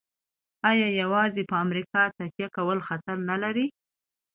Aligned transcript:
آیا 0.69 0.87
یوازې 1.01 1.41
په 1.49 1.55
امریکا 1.65 2.03
تکیه 2.17 2.47
کول 2.55 2.79
خطر 2.87 3.17
نلري؟ 3.29 3.67